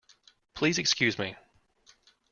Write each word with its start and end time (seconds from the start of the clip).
Please 0.55 0.79
excuse 0.79 1.19
me. 1.19 1.35